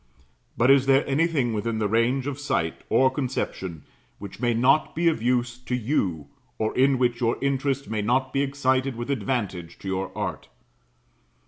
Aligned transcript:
But 0.57 0.71
is 0.71 0.87
there 0.87 1.05
anything 1.07 1.53
within 1.53 1.77
range 1.77 2.25
of 2.25 2.39
sight, 2.39 2.81
or 2.89 3.11
conception, 3.11 3.83
which 4.17 4.39
may 4.39 4.51
not 4.55 4.95
be 4.95 5.07
of 5.07 5.21
use 5.21 5.59
to 5.59 5.75
you, 5.75 6.25
or 6.57 6.75
in 6.75 6.97
which 6.97 7.21
your 7.21 7.37
interest 7.39 7.87
may 7.87 8.01
not 8.01 8.33
be 8.33 8.41
excited 8.41 8.95
with 8.95 9.11
advantage 9.11 9.77
to 9.77 9.87
your 9.87 10.11
art? 10.17 10.47